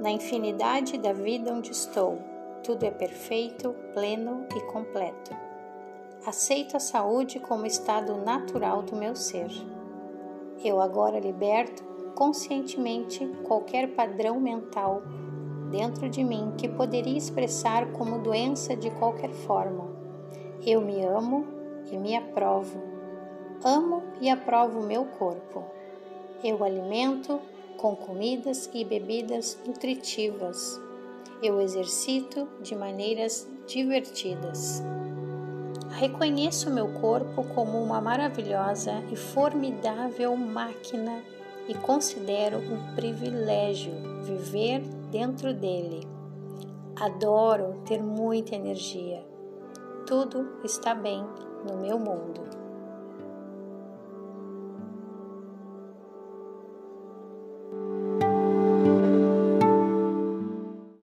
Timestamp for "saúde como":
6.80-7.64